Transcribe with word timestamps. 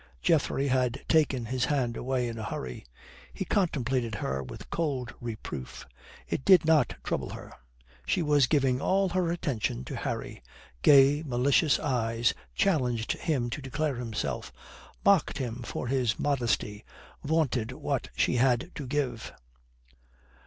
Geoffrey 0.19 0.69
had 0.69 1.03
taken 1.07 1.45
his 1.45 1.65
hand 1.65 1.95
away 1.95 2.27
in 2.27 2.39
a 2.39 2.43
hurry. 2.43 2.83
He 3.35 3.45
contemplated 3.45 4.15
her 4.15 4.41
with 4.41 4.71
cold 4.71 5.13
reproof. 5.21 5.85
It 6.27 6.43
did 6.43 6.65
not 6.65 6.95
trouble 7.03 7.29
her. 7.29 7.53
She 8.07 8.23
was 8.23 8.47
giving 8.47 8.81
all 8.81 9.09
her 9.09 9.31
attention 9.31 9.85
to 9.85 9.95
Harry; 9.95 10.41
gay, 10.81 11.21
malicious 11.23 11.79
eyes 11.79 12.33
challenged 12.55 13.11
him 13.11 13.51
to 13.51 13.61
declare 13.61 13.97
himself, 13.97 14.51
mocked 15.05 15.37
him 15.37 15.61
for 15.63 15.85
his 15.85 16.17
modesty, 16.17 16.83
vaunted 17.23 17.71
what 17.71 18.09
she 18.15 18.37
had 18.37 18.71
to 18.73 18.87
give. 18.87 19.31